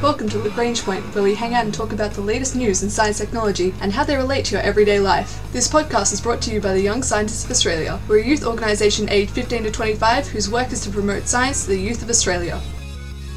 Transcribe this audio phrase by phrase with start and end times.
[0.00, 2.88] Welcome to Lagrange Point, where we hang out and talk about the latest news in
[2.88, 5.42] science technology and how they relate to your everyday life.
[5.52, 7.98] This podcast is brought to you by the Young Scientists of Australia.
[8.06, 11.70] We're a youth organisation aged 15 to 25 whose work is to promote science to
[11.70, 12.60] the youth of Australia.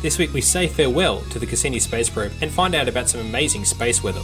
[0.04, 3.22] This week we say farewell to the Cassini space probe and find out about some
[3.22, 4.22] amazing space weather.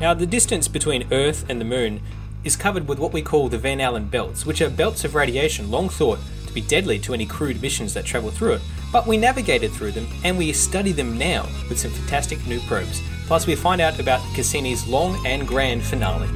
[0.00, 2.02] Now, the distance between Earth and the Moon
[2.44, 5.70] is covered with what we call the Van Allen belts, which are belts of radiation
[5.70, 6.18] long thought
[6.54, 8.62] be deadly to any crewed missions that travel through it,
[8.92, 13.02] but we navigated through them and we study them now with some fantastic new probes.
[13.26, 16.28] Plus, we find out about Cassini's long and grand finale.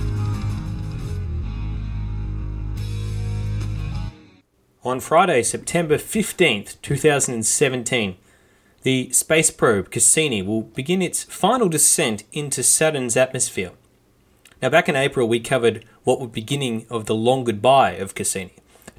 [4.82, 8.16] On Friday, September 15th, 2017,
[8.82, 13.72] the space probe Cassini will begin its final descent into Saturn's atmosphere.
[14.62, 18.54] Now, back in April, we covered what was beginning of the long goodbye of Cassini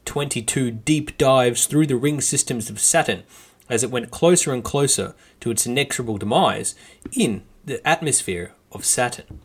[0.07, 3.23] 22 deep dives through the ring systems of Saturn
[3.69, 6.73] as it went closer and closer to its inexorable demise
[7.11, 9.41] in the atmosphere of Saturn.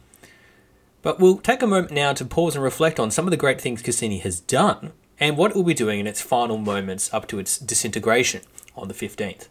[1.02, 3.60] But we'll take a moment now to pause and reflect on some of the great
[3.60, 7.26] things Cassini has done and what it will be doing in its final moments up
[7.28, 8.42] to its disintegration
[8.76, 9.48] on the 15th.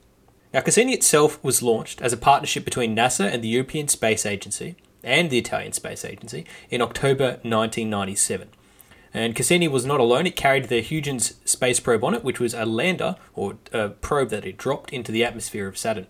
[0.54, 4.76] Now, Cassini itself was launched as a partnership between NASA and the European Space Agency
[5.04, 8.50] and the Italian Space Agency in October 1997.
[9.14, 10.26] And Cassini was not alone.
[10.26, 14.30] It carried the Huygens space probe on it, which was a lander or a probe
[14.30, 16.08] that it dropped into the atmosphere of Saturn.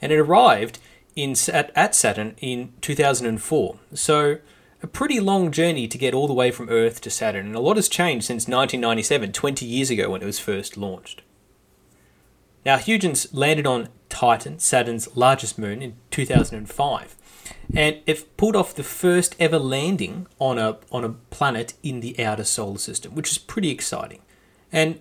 [0.00, 0.78] And it arrived
[1.16, 3.78] in at Saturn in 2004.
[3.94, 4.38] So
[4.82, 7.60] a pretty long journey to get all the way from Earth to Saturn, and a
[7.60, 11.22] lot has changed since 1997, 20 years ago when it was first launched.
[12.64, 17.16] Now, Huygens landed on Titan, Saturn's largest moon, in 2005
[17.74, 22.22] and it pulled off the first ever landing on a on a planet in the
[22.22, 24.20] outer solar system, which is pretty exciting.
[24.70, 25.00] And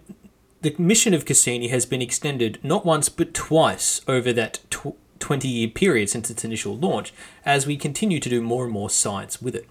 [0.61, 5.47] the mission of Cassini has been extended not once but twice over that tw- 20
[5.47, 7.13] year period since its initial launch,
[7.45, 9.67] as we continue to do more and more science with it.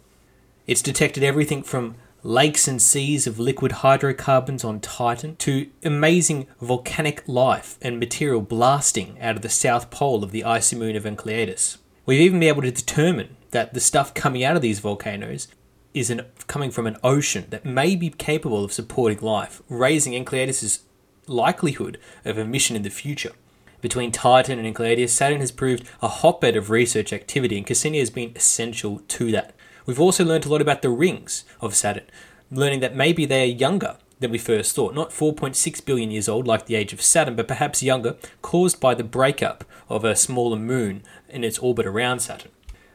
[0.67, 7.22] It's detected everything from lakes and seas of liquid hydrocarbons on Titan to amazing volcanic
[7.27, 11.78] life and material blasting out of the south pole of the icy moon of Enceladus.
[12.06, 15.49] We've even been able to determine that the stuff coming out of these volcanoes
[15.94, 20.81] is an, coming from an ocean that may be capable of supporting life, raising Enceladus'
[21.27, 23.33] likelihood of a mission in the future.
[23.81, 28.11] Between Titan and Enceladus, Saturn has proved a hotbed of research activity, and Cassini has
[28.11, 29.55] been essential to that.
[29.91, 32.05] We've also learned a lot about the rings of Saturn,
[32.49, 36.47] learning that maybe they are younger than we first thought, not 4.6 billion years old
[36.47, 40.56] like the age of Saturn, but perhaps younger, caused by the breakup of a smaller
[40.56, 42.53] moon in its orbit around Saturn.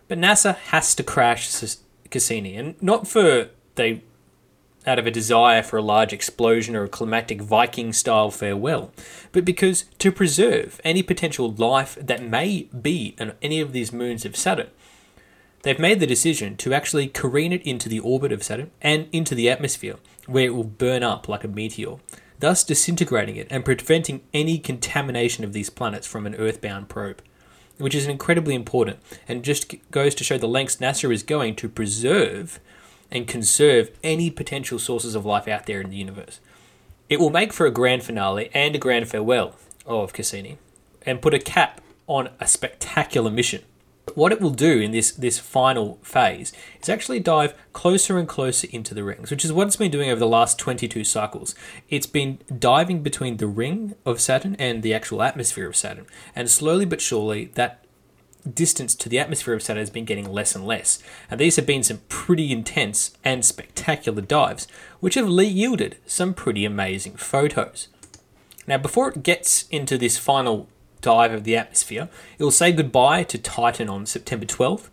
[0.08, 1.52] But NASA has to crash
[2.10, 4.02] Cassini, and not for they
[4.88, 8.94] out of a desire for a large explosion or a climactic Viking style farewell,
[9.34, 14.24] but because to preserve any potential life that may be on any of these moons
[14.24, 14.70] of Saturn,
[15.66, 19.36] they've made the decision to actually careen it into the orbit of Saturn and into
[19.36, 21.96] the atmosphere, where it will burn up like a meteor,
[22.40, 27.22] thus disintegrating it and preventing any contamination of these planets from an Earthbound probe
[27.78, 31.70] which is incredibly important and just goes to show the lengths NASA is going to
[31.70, 32.60] preserve
[33.12, 36.40] and conserve any potential sources of life out there in the universe.
[37.10, 39.56] It will make for a grand finale and a grand farewell
[39.86, 40.58] of Cassini
[41.06, 43.62] and put a cap on a spectacular mission
[44.14, 48.68] what it will do in this this final phase is actually dive closer and closer
[48.72, 51.56] into the rings, which is what it's been doing over the last 22 cycles.
[51.90, 56.06] It's been diving between the ring of Saturn and the actual atmosphere of Saturn,
[56.36, 57.86] and slowly but surely that
[58.54, 61.02] distance to the atmosphere of Saturn has been getting less and less.
[61.30, 64.68] And these have been some pretty intense and spectacular dives,
[65.00, 67.88] which have yielded some pretty amazing photos.
[68.68, 70.68] Now, before it gets into this final
[71.06, 72.10] dive of the atmosphere.
[72.40, 74.90] It will say goodbye to Titan on September 12th.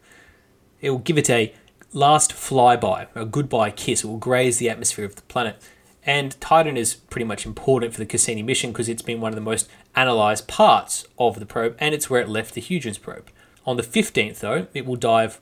[0.82, 1.54] It will give it a
[1.94, 4.04] last flyby, a goodbye kiss.
[4.04, 5.56] It will graze the atmosphere of the planet.
[6.04, 9.36] And Titan is pretty much important for the Cassini mission because it's been one of
[9.36, 13.30] the most analysed parts of the probe, and it's where it left the Huygens probe.
[13.64, 15.40] On the 15th, though, it will dive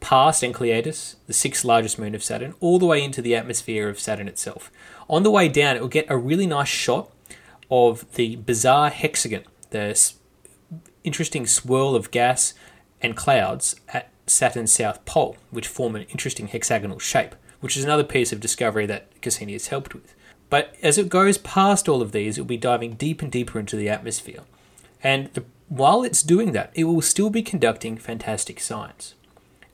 [0.00, 4.00] past Enceladus, the sixth largest moon of Saturn, all the way into the atmosphere of
[4.00, 4.72] Saturn itself.
[5.08, 7.08] On the way down, it will get a really nice shot
[7.70, 10.12] of the bizarre hexagon the
[11.04, 12.54] interesting swirl of gas
[13.00, 18.04] and clouds at Saturn's south pole, which form an interesting hexagonal shape, which is another
[18.04, 20.14] piece of discovery that Cassini has helped with.
[20.48, 23.58] But as it goes past all of these, it will be diving deep and deeper
[23.58, 24.40] into the atmosphere.
[25.02, 29.14] And the, while it's doing that, it will still be conducting fantastic science.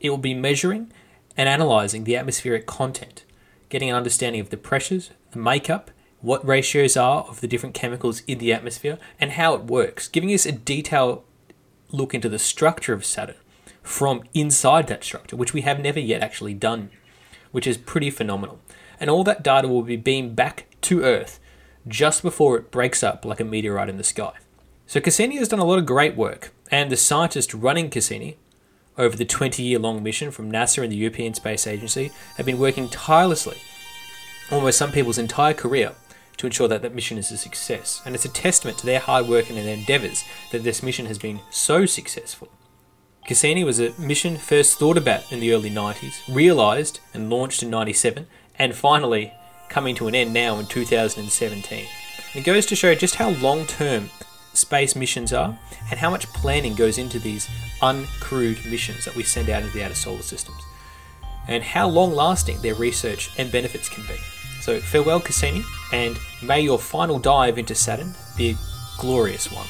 [0.00, 0.92] It will be measuring
[1.36, 3.24] and analysing the atmospheric content,
[3.68, 8.22] getting an understanding of the pressures, the makeup, what ratios are of the different chemicals
[8.26, 11.22] in the atmosphere, and how it works, giving us a detailed
[11.90, 13.36] look into the structure of Saturn
[13.82, 16.90] from inside that structure, which we have never yet actually done,
[17.52, 18.60] which is pretty phenomenal.
[19.00, 21.40] And all that data will be beamed back to Earth
[21.86, 24.32] just before it breaks up like a meteorite in the sky.
[24.86, 28.36] So Cassini has done a lot of great work, and the scientists running Cassini
[28.98, 32.58] over the 20 year long mission from NASA and the European Space Agency have been
[32.58, 33.58] working tirelessly,
[34.50, 35.94] almost some people's entire career,
[36.38, 38.00] to ensure that that mission is a success.
[38.06, 41.18] And it's a testament to their hard work and their endeavours that this mission has
[41.18, 42.48] been so successful.
[43.26, 47.68] Cassini was a mission first thought about in the early 90s, realised and launched in
[47.68, 48.26] 97,
[48.58, 49.34] and finally
[49.68, 51.86] coming to an end now in 2017.
[52.34, 54.08] It goes to show just how long term
[54.54, 55.58] space missions are
[55.90, 57.48] and how much planning goes into these
[57.82, 60.62] uncrewed missions that we send out into the outer solar systems,
[61.46, 64.16] and how long lasting their research and benefits can be.
[64.68, 68.56] So, farewell, Cassini, and may your final dive into Saturn be a
[69.00, 69.64] glorious one.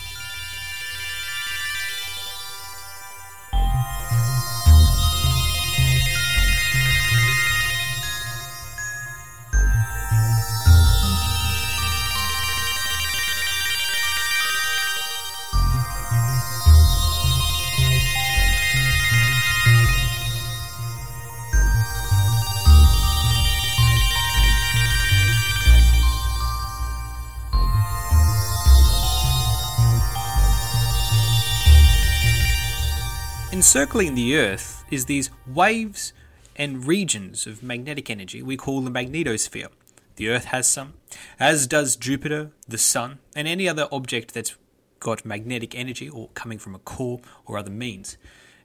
[33.58, 36.12] Encircling the Earth is these waves
[36.54, 39.66] and regions of magnetic energy we call the magnetosphere.
[40.14, 40.94] The Earth has some,
[41.40, 44.54] as does Jupiter, the Sun, and any other object that's
[45.00, 48.16] got magnetic energy or coming from a core or other means.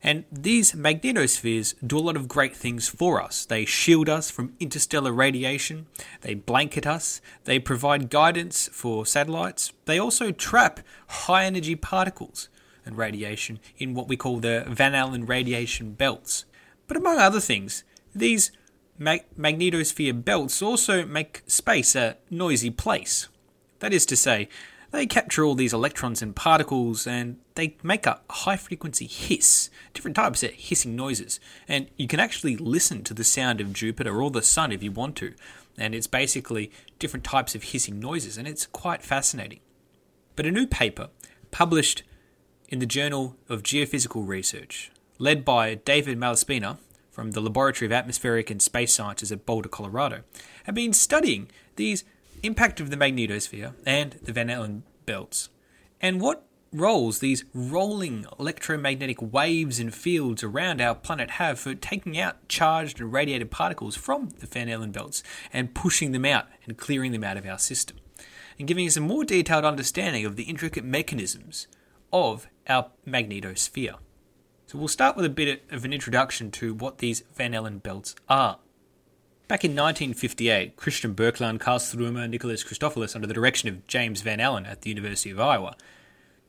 [0.04, 3.46] And these magnetospheres do a lot of great things for us.
[3.46, 5.88] They shield us from interstellar radiation,
[6.22, 12.48] they blanket us, they provide guidance for satellites, they also trap high energy particles
[12.86, 16.46] and radiation in what we call the Van Allen radiation belts.
[16.88, 17.84] But among other things,
[18.14, 18.52] these
[18.98, 23.30] mag- magnetosphere belts also make space a noisy place.
[23.80, 24.50] That is to say,
[24.92, 30.16] they capture all these electrons and particles and they make a high frequency hiss, different
[30.16, 31.40] types of hissing noises.
[31.68, 34.92] And you can actually listen to the sound of Jupiter or the Sun if you
[34.92, 35.34] want to.
[35.80, 39.60] And it's basically different types of hissing noises, and it's quite fascinating.
[40.36, 41.10] But a new paper
[41.50, 42.04] published
[42.74, 46.80] in the Journal of Geophysical Research, led by David Malaspina
[47.12, 50.24] from the Laboratory of Atmospheric and Space Sciences at Boulder, Colorado,
[50.64, 52.04] have been studying these
[52.42, 55.50] impact of the magnetosphere and the Van Allen belts,
[56.02, 62.18] and what roles these rolling electromagnetic waves and fields around our planet have for taking
[62.18, 65.22] out charged and radiated particles from the Van Allen belts
[65.54, 67.98] and pushing them out and clearing them out of our system,
[68.58, 71.68] and giving us a more detailed understanding of the intricate mechanisms
[72.12, 73.96] of our magnetosphere.
[74.68, 78.16] So we'll start with a bit of an introduction to what these Van Allen belts
[78.28, 78.58] are.
[79.48, 84.40] Back in 1958, Christian Birkeland, Carl Størmer, Nicholas Christoforous, under the direction of James Van
[84.40, 85.76] Allen at the University of Iowa,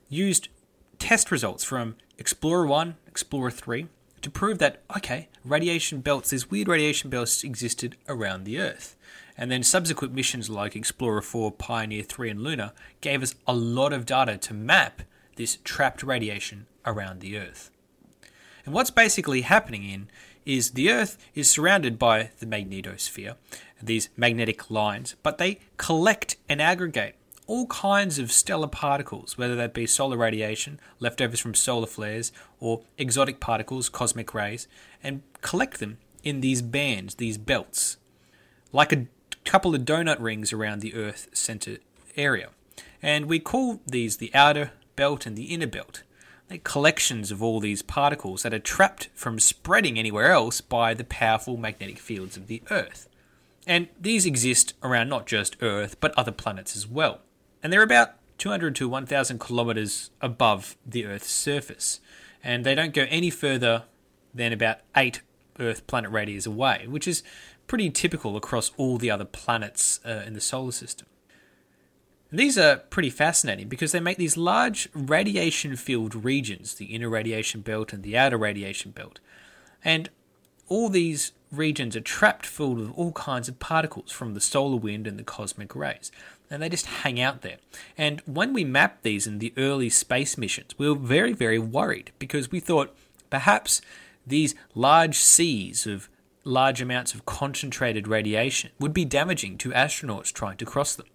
[0.09, 0.49] used
[0.99, 3.89] test results from Explorer 1, Explorer 3
[4.23, 8.97] to prove that, okay, radiation belts, these weird radiation belts existed around the Earth.
[9.37, 12.73] And then subsequent missions like Explorer 4, Pioneer 3, and Luna
[13.03, 15.03] gave us a lot of data to map
[15.37, 17.71] this trapped radiation around the Earth.
[18.65, 20.09] And what's basically happening in
[20.47, 23.37] is the Earth is surrounded by the magnetosphere,
[23.83, 29.75] these magnetic lines, but they collect and aggregate all kinds of stellar particles, whether that
[29.75, 34.67] be solar radiation, leftovers from solar flares, or exotic particles, cosmic rays,
[35.03, 37.99] and collect them in these bands, these belts,
[38.73, 39.07] like a
[39.45, 41.77] couple of donut rings around the Earth center
[42.17, 42.49] area.
[43.03, 46.03] And we call these the outer belt and the inner belt.
[46.49, 51.05] They're collections of all these particles that are trapped from spreading anywhere else by the
[51.05, 53.09] powerful magnetic fields of the Earth.
[53.67, 57.21] And these exist around not just Earth, but other planets as well.
[57.63, 62.01] And they're about 200 to 1,000 kilometers above the Earth's surface.
[62.43, 63.85] And they don't go any further
[64.35, 65.23] than about 8
[65.59, 67.23] Earth planet radii away, which is
[67.67, 71.07] pretty typical across all the other planets uh, in the solar system.
[72.37, 77.61] These are pretty fascinating because they make these large radiation filled regions, the inner radiation
[77.61, 79.21] belt and the outer radiation belt.
[79.85, 80.11] And
[80.67, 85.07] all these regions are trapped full of all kinds of particles from the solar wind
[85.07, 86.11] and the cosmic rays.
[86.51, 87.59] And they just hang out there.
[87.97, 92.11] And when we mapped these in the early space missions, we were very, very worried
[92.19, 92.97] because we thought
[93.31, 93.81] perhaps
[94.27, 96.09] these large seas of
[96.43, 101.07] large amounts of concentrated radiation would be damaging to astronauts trying to cross them.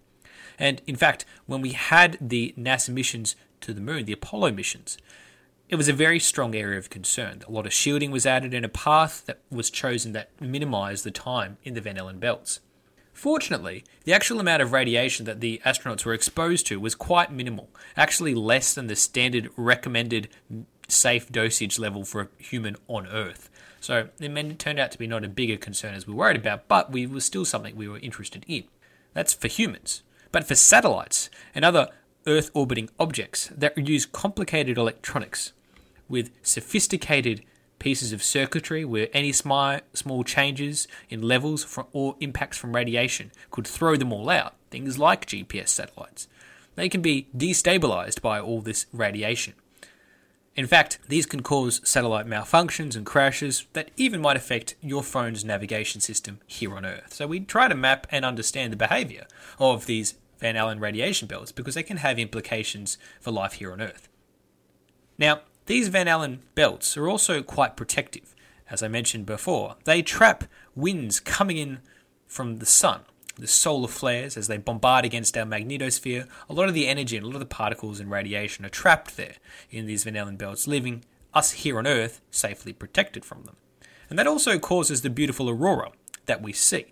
[0.59, 4.97] And in fact, when we had the NASA missions to the moon, the Apollo missions,
[5.69, 7.43] it was a very strong area of concern.
[7.47, 11.11] A lot of shielding was added and a path that was chosen that minimised the
[11.11, 12.59] time in the Van Allen belts.
[13.13, 17.69] Fortunately, the actual amount of radiation that the astronauts were exposed to was quite minimal,
[17.97, 20.29] actually less than the standard recommended
[20.87, 23.49] safe dosage level for a human on Earth.
[23.81, 26.91] So it turned out to be not a bigger concern as we worried about, but
[26.91, 28.63] we was still something we were interested in.
[29.13, 30.01] That's for humans.
[30.31, 31.89] But for satellites and other
[32.27, 35.53] Earth orbiting objects that use complicated electronics
[36.07, 37.43] with sophisticated
[37.79, 39.79] pieces of circuitry where any small,
[40.25, 45.69] changes in levels or impacts from radiation could throw them all out, things like GPS
[45.69, 46.27] satellites.
[46.75, 49.53] They can be destabilized by all this radiation.
[50.59, 55.45] In fact, these can cause satellite malfunctions and crashes that even might affect your phone's
[55.45, 57.13] navigation system here on Earth.
[57.13, 59.25] So we try to map and understand the behavior
[59.57, 63.79] of these Van Allen radiation belts because they can have implications for life here on
[63.79, 64.09] Earth.
[65.17, 68.35] Now, these Van Allen belts are also quite protective.
[68.69, 70.43] As I mentioned before, they trap
[70.75, 71.79] winds coming in
[72.27, 73.03] from the sun,
[73.39, 76.27] the solar flares as they bombard against our magnetosphere.
[76.49, 79.17] A lot of the energy and a lot of the particles and radiation are trapped
[79.17, 79.35] there
[79.71, 81.03] in these Van Allen belts, leaving
[81.33, 83.55] us here on Earth safely protected from them.
[84.09, 85.91] And that also causes the beautiful aurora
[86.25, 86.87] that we see.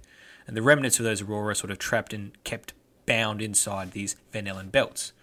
[0.46, 2.74] And the remnants of those aurora sort of trapped and kept
[3.06, 5.13] bound inside these Van Allen belts.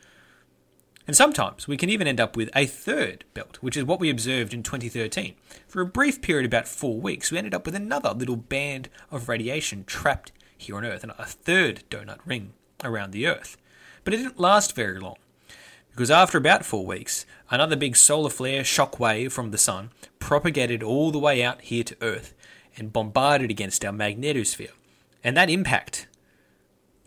[1.07, 4.09] And sometimes we can even end up with a third belt, which is what we
[4.09, 5.35] observed in 2013.
[5.69, 9.29] For a brief period, about four weeks, we ended up with another little band of
[9.29, 10.33] radiation trapped
[10.65, 12.53] here on Earth, and a third donut ring
[12.83, 13.57] around the Earth.
[14.03, 15.17] But it didn't last very long,
[15.91, 20.83] because after about four weeks, another big solar flare shock wave from the Sun propagated
[20.83, 22.35] all the way out here to Earth
[22.77, 24.73] and bombarded against our magnetosphere.
[25.23, 26.07] And that impact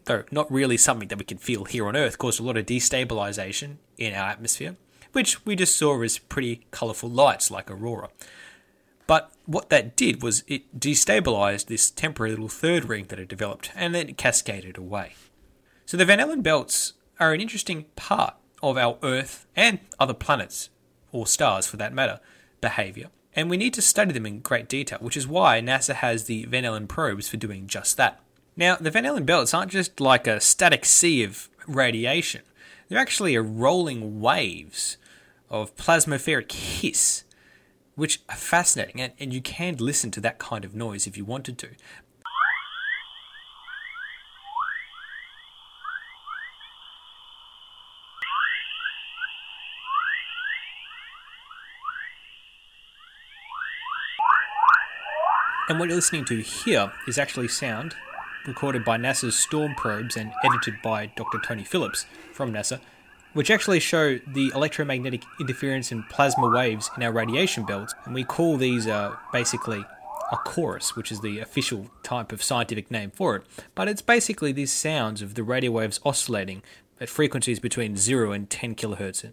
[0.07, 2.65] though not really something that we can feel here on Earth, caused a lot of
[2.65, 4.75] destabilization in our atmosphere,
[5.11, 8.09] which we just saw as pretty colourful lights like aurora.
[9.07, 13.71] But what that did was it destabilized this temporary little third ring that had developed
[13.73, 15.15] and then it cascaded away.
[15.85, 20.69] So the Van Allen belts are an interesting part of our Earth and other planets,
[21.11, 22.19] or stars for that matter,
[22.59, 23.07] behaviour.
[23.33, 26.45] And we need to study them in great detail, which is why NASA has the
[26.45, 28.19] Van Allen probes for doing just that.
[28.55, 32.41] Now, the Van Allen belts aren't just like a static sea of radiation,
[32.89, 34.97] they're actually a rolling waves
[35.49, 37.23] of plasmospheric hiss,
[37.97, 41.25] which are fascinating, and, and you can listen to that kind of noise if you
[41.25, 41.69] wanted to.
[55.69, 57.95] And what you're listening to here is actually sound
[58.45, 61.39] recorded by NASA's Storm probes and edited by Dr.
[61.39, 62.79] Tony Phillips from NASA,
[63.37, 68.23] which actually show the electromagnetic interference and plasma waves in our radiation belts, and we
[68.23, 69.85] call these uh, basically
[70.31, 73.43] a chorus, which is the official type of scientific name for it.
[73.75, 76.63] But it's basically these sounds of the radio waves oscillating
[76.99, 79.31] at frequencies between 0 and 10 kilohertz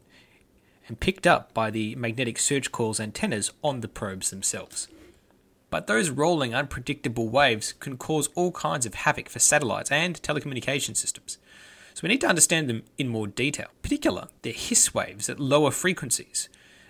[0.87, 4.87] and picked up by the magnetic search coils antennas on the probes themselves.
[5.70, 10.94] But those rolling, unpredictable waves can cause all kinds of havoc for satellites and telecommunication
[10.94, 11.38] systems.
[11.95, 13.69] So we need to understand them in more detail.
[13.69, 16.49] In particular, they're hiss waves at lower frequencies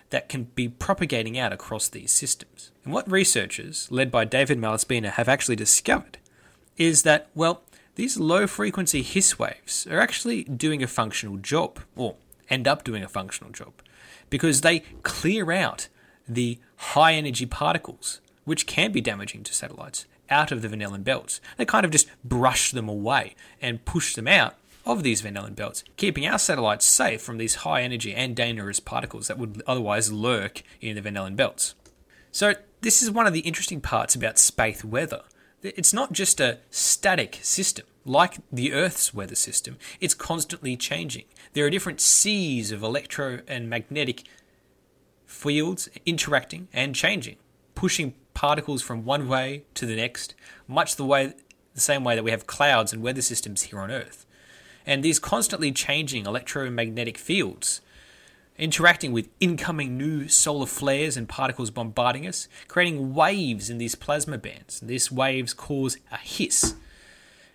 [0.09, 2.71] that can be propagating out across these systems.
[2.83, 6.17] And what researchers, led by David Malaspina, have actually discovered
[6.77, 7.61] is that, well,
[7.95, 12.15] these low frequency hiss waves are actually doing a functional job, or
[12.49, 13.73] end up doing a functional job,
[14.29, 15.87] because they clear out
[16.27, 21.03] the high energy particles which can be damaging to satellites, out of the Van Allen
[21.03, 21.41] belts.
[21.57, 25.53] They kind of just brush them away and push them out of these Van Allen
[25.53, 30.11] belts, keeping our satellites safe from these high energy and dangerous particles that would otherwise
[30.11, 31.75] lurk in the Van Allen belts.
[32.31, 35.23] So, this is one of the interesting parts about space weather.
[35.63, 41.25] It's not just a static system like the Earth's weather system, it's constantly changing.
[41.53, 44.23] There are different seas of electro and magnetic
[45.25, 47.37] fields interacting and changing,
[47.73, 50.35] pushing particles from one way to the next,
[50.67, 51.33] much the way
[51.73, 54.25] the same way that we have clouds and weather systems here on Earth.
[54.85, 57.81] And these constantly changing electromagnetic fields
[58.57, 64.37] interacting with incoming new solar flares and particles bombarding us, creating waves in these plasma
[64.37, 64.79] bands.
[64.79, 66.75] These waves cause a hiss.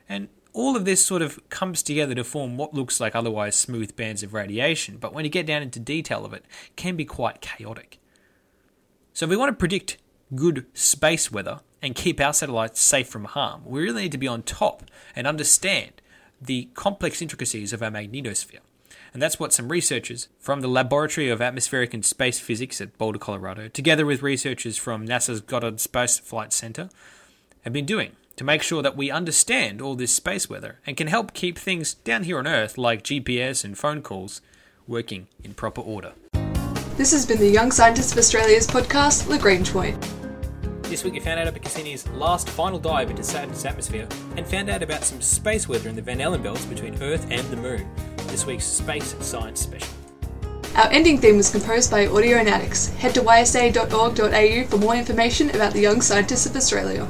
[0.09, 3.97] And all of this sort of comes together to form what looks like otherwise smooth
[3.97, 6.45] bands of radiation, but when you get down into detail of it,
[6.77, 7.99] can be quite chaotic.
[9.13, 9.99] So if we want to predict
[10.35, 14.29] good space weather and keep our satellites safe from harm, we really need to be
[14.29, 14.83] on top
[15.15, 16.00] and understand
[16.41, 18.61] the complex intricacies of our magnetosphere.
[19.13, 23.19] And that's what some researchers from the Laboratory of Atmospheric and Space Physics at Boulder,
[23.19, 26.89] Colorado, together with researchers from NASA's Goddard Space Flight Center,
[27.63, 31.09] have been doing to make sure that we understand all this space weather and can
[31.09, 34.41] help keep things down here on Earth, like GPS and phone calls,
[34.87, 36.15] working in proper order.
[36.97, 40.20] This has been the Young Scientists of Australia's podcast, Lagrange Point.
[40.91, 44.69] This week we found out about Cassini's last final dive into Saturn's atmosphere and found
[44.69, 47.89] out about some space weather in the Van Allen belts between Earth and the Moon.
[48.27, 49.89] This week's Space Science Special.
[50.75, 52.93] Our ending theme was composed by Audionautix.
[52.97, 57.07] Head to ysa.org.au for more information about the Young Scientists of Australia.